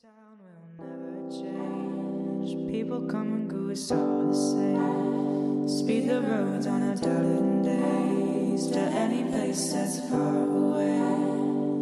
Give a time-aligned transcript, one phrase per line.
[0.00, 2.54] town will never change.
[2.70, 5.66] People come and go, it's all the same.
[5.66, 11.00] Speed the roads on a dull days to any place that's far away.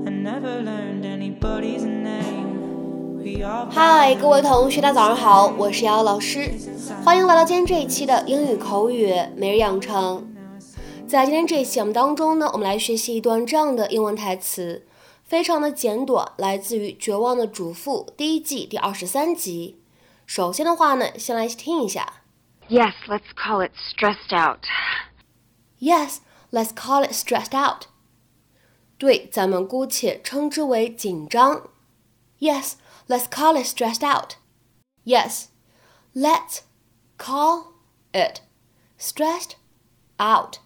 [0.07, 3.19] I never learned anybody's name.
[3.23, 6.51] We all 嗨，各位同学，大家早上好，我是瑶瑶老师，
[7.05, 10.27] 欢迎来到今天这一期的英语口语每日养成。
[11.07, 14.83] 在今天这一期节目当中呢，我们来学习一段这样的英文台词，
[15.26, 19.82] 非常的简短，来自于《绝望的主妇》第一季第二十三集。
[20.26, 22.22] 首先的话呢，先来一起听一下。
[22.70, 24.66] Yes, let's call it stressed out.
[25.80, 26.18] Yes,
[26.52, 27.88] let's call it stressed out.
[28.98, 31.70] 对，咱们姑且称之为紧张。
[32.40, 32.74] Yes,
[33.08, 34.36] let's call it stressed out.
[35.04, 35.46] Yes,
[36.14, 36.60] let's
[37.18, 37.74] call
[38.14, 38.42] it
[39.00, 39.56] stressed
[40.18, 40.58] out.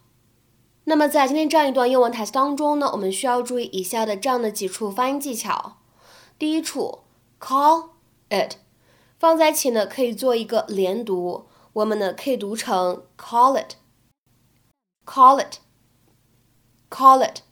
[0.91, 5.77] 那么在今天这样一段英文台词当中呢，我们需要注意以下的这样的几处发音技巧。
[6.37, 6.99] 第一处
[7.39, 7.91] ，call
[8.29, 8.57] it
[9.16, 13.74] 放在一起呢，可以做一个连读，我们呢可以读成 call it。
[15.07, 15.59] call it,
[16.91, 17.43] call it。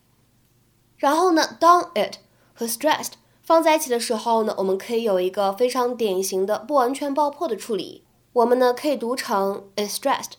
[0.97, 2.17] 然后呢，当 it
[2.53, 8.05] 和 stressed 放在一起的时候呢，我们可以有一个非常典型的不完全爆破的处理。
[8.33, 10.33] 我们呢可以读成 is stressed,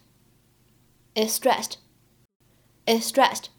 [1.15, 1.75] is stressed,
[2.89, 3.49] is stressed，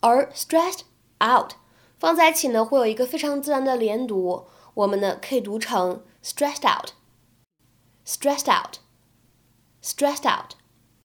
[0.00, 0.84] 而 stressed
[1.20, 1.52] out
[1.98, 10.54] 放在一起呢，会有一个非常自然的连读，我们呢可以读成 stressed out，stressed out，stressed out。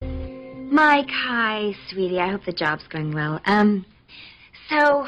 [0.00, 2.18] Mike, hi, sweetie.
[2.18, 3.40] I hope the job's going well.
[3.44, 3.84] Um,
[4.68, 5.06] so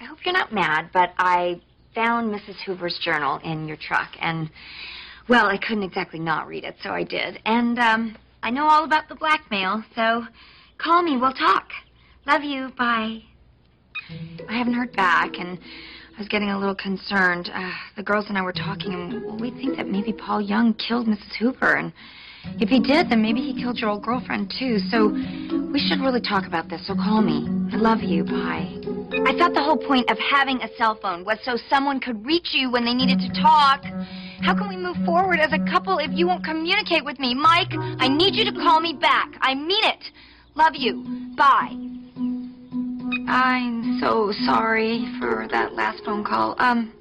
[0.00, 1.60] I hope you're not mad, but I
[1.94, 2.56] found Mrs.
[2.64, 4.50] Huber's journal in your truck, and
[5.28, 7.40] well, I couldn't exactly not read it, so I did.
[7.44, 10.26] And um, I know all about the blackmail, so
[10.78, 11.16] call me.
[11.16, 11.68] We'll talk.
[12.26, 12.70] Love you.
[12.76, 13.22] Bye.
[14.48, 15.58] I haven't heard back, and
[16.16, 17.50] I was getting a little concerned.
[17.52, 21.06] Uh, the girls and I were talking, and we think that maybe Paul Young killed
[21.06, 21.34] Mrs.
[21.38, 21.92] Huber, and
[22.60, 24.78] if he did, then maybe he killed your old girlfriend too.
[24.90, 25.08] So
[25.72, 26.86] we should really talk about this.
[26.86, 27.48] So call me.
[27.72, 28.24] I love you.
[28.24, 28.78] Bye.
[29.26, 32.50] I thought the whole point of having a cell phone was so someone could reach
[32.52, 33.84] you when they needed to talk.
[34.42, 37.34] How can we move forward as a couple if you won't communicate with me?
[37.34, 39.36] Mike, I need you to call me back.
[39.40, 40.04] I mean it.
[40.56, 41.04] Love you.
[41.36, 41.76] Bye.
[43.28, 46.54] I'm so sorry for that last phone call.
[46.58, 46.92] Um,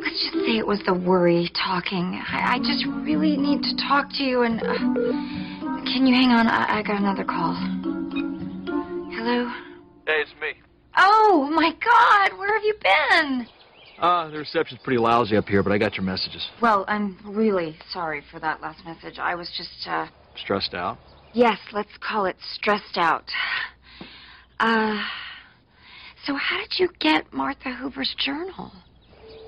[0.00, 2.22] let's just say it was the worry talking.
[2.28, 4.78] I, I just really need to talk to you, and uh,
[5.84, 6.46] can you hang on?
[6.46, 7.54] I, I got another call.
[9.12, 9.50] Hello.
[10.06, 10.52] Hey, it's me.
[10.96, 13.46] Oh my God, where have you been?
[13.98, 16.46] Uh, the reception's pretty lousy up here, but I got your messages.
[16.60, 19.18] Well, I'm really sorry for that last message.
[19.18, 20.06] I was just, uh,
[20.36, 20.98] Stressed out?
[21.34, 23.24] Yes, let's call it stressed out.
[24.60, 25.02] Uh,
[26.26, 28.70] so how did you get Martha Huber's journal?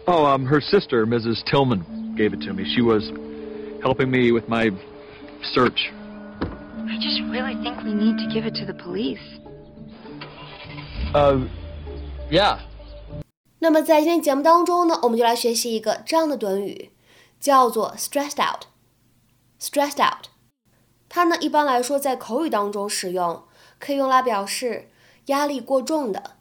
[0.06, 1.44] Oh, um, her sister, Mrs.
[1.44, 2.64] Tilman, gave it to me.
[2.74, 3.12] She was
[3.82, 4.70] helping me with my
[5.42, 5.92] search.
[6.40, 9.20] I just really think we need to give it to the police.
[11.14, 11.46] Uh,
[12.30, 12.60] yeah.
[13.58, 16.90] 那么在今天节目当中呢，我们就来学习一个这样的短语，
[17.40, 18.66] 叫做 stressed out。
[21.14, 23.44] 它呢一般来说在口语当中使用，
[23.78, 24.90] 可以用来表示
[25.26, 26.32] 压力过重的、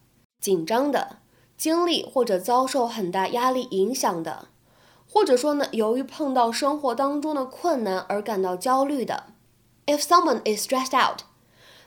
[0.42, 1.18] 紧张的、
[1.56, 4.48] 经历或者遭受很大压力影响的，
[5.08, 9.26] 或者说呢由于碰到生活当中的困难而感到焦虑的。
[9.86, 11.20] If someone is stressed out,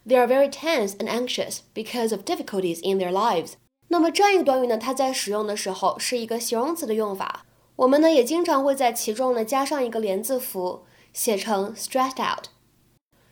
[0.07, 3.55] they are very tense and anxious because of difficulties in their lives.
[3.89, 7.45] 那么这样一个短语呢，它在使用的时候是一个形容词的用法。
[7.75, 12.51] 我们呢也经常会在其中呢加上一个连字符，写成 stressed out。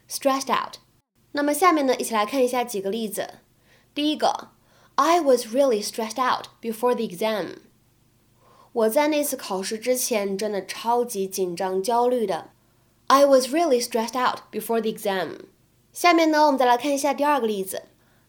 [0.09, 0.75] stressed out。
[1.31, 3.35] 那么下面呢，一起来看一下几个例子。
[3.93, 4.49] 第一个，
[4.95, 7.57] I was really stressed out before the exam。
[8.71, 12.49] 我在那次考试之前真的超级紧张焦虑的。
[13.07, 15.45] I was really stressed out before the exam。
[15.91, 17.83] 下面呢，我们再来看一下第二个例子。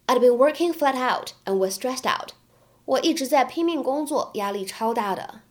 [0.07, 2.31] I'd been working flat out and was stressed out。
[2.87, 5.43] 我一直在拼命工作，压力超大的。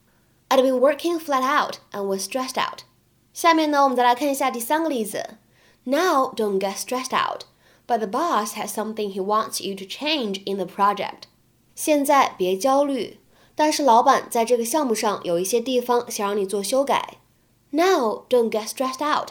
[0.50, 2.82] I'd been working flat out and was stressed out。
[3.32, 5.38] 下面呢，我们再来看一下第三个例子。
[5.86, 7.46] Now don't get stressed out,
[7.88, 11.24] but the boss has something he wants you to change in the project。
[11.74, 13.20] 现在别焦虑，
[13.56, 17.18] 但是老板在这个项目上有一些地方想让你做修改。
[17.72, 19.30] Now don't get stressed out,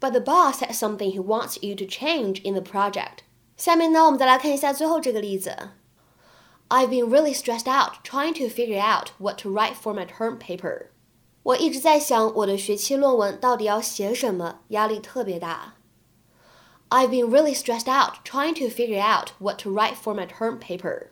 [0.00, 3.20] but the boss has something he wants you to change in the project。
[3.56, 5.70] 下面呢，我们再来看一下最后这个例子。
[6.68, 10.88] I've been really stressed out trying to figure out what to write for my term paper。
[11.44, 15.74] 我一直在想我的学期论文到底要写什么，压力特别大。
[16.90, 20.58] I've been really stressed out trying to figure out what to write for my term
[20.58, 21.08] paper。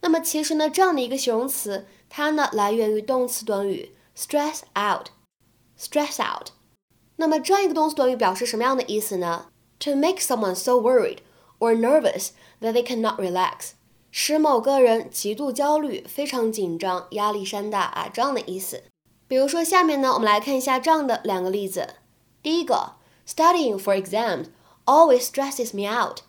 [0.00, 6.48] 那么其实呢，这样的一个形容词，它呢来源于动词短语 stress out，stress out。
[7.16, 9.46] 那么这样一个动词短语表示什么样的意思呢？
[9.80, 11.18] To make someone so worried
[11.58, 13.70] or nervous that they cannot relax，
[14.10, 18.84] 使某个人极度焦虑、非常紧张、压力山大啊，这样的意思。
[19.26, 21.94] 比如说下面呢，我们来看一下这样的两个例子。
[22.42, 22.96] 第一个，
[23.26, 24.48] Studying for exams
[24.88, 26.20] always stresses me out。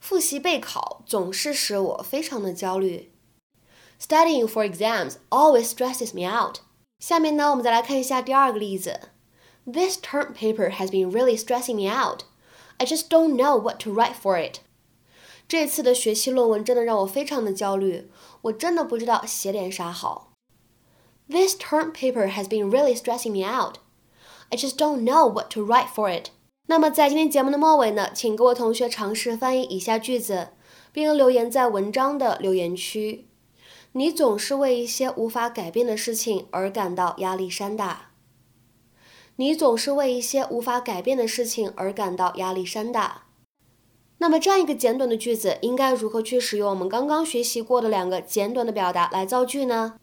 [0.00, 3.12] 复习备考总是使我非常的焦虑。
[4.00, 6.60] Studying for exams always stresses me out。
[7.00, 9.10] 下面呢，我们再来看一下第二个例子。
[9.64, 12.22] This term paper has been really stressing me out.
[12.78, 14.60] I just don't know what to write for it.
[15.48, 18.10] 这次的学期论文真的让我非常的焦虑，
[18.42, 20.32] 我真的不知道写点啥好。
[21.28, 23.78] This term paper has been really stressing me out.
[24.50, 26.30] I just don't know what to write for it.
[26.67, 30.49] 那么在今天节目的末尾呢，请各位同学尝试翻译以下句子，
[30.93, 33.27] 并留言在文章的留言区。
[33.91, 38.11] 你总是为一些无法改变的事情而感到压力山大。
[39.35, 43.23] 你总是为一些无法改变的事情而感到压力山大。
[44.19, 49.95] 那么，这样一个简短的句子，应该如何去使用我们刚刚学习过的两个简短的表达来造句呢？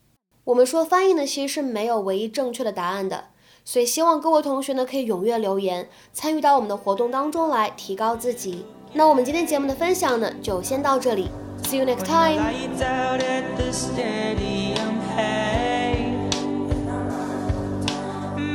[0.44, 3.30] 我们说翻译呢，其实是没有唯一正确的答案的，
[3.70, 8.64] 所以希望各位同学呢可以踊跃留言，参与到我们的活动当中来，提高自己。
[8.94, 11.28] 那我们今天节目的分享呢，就先到这里
[11.62, 12.40] ，See you next time。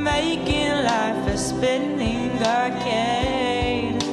[0.04, 4.04] making life a spinning arcade.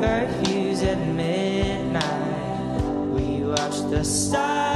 [0.00, 2.80] Curfews at midnight,
[3.12, 4.67] we watch the stars.